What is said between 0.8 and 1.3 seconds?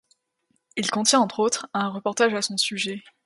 contient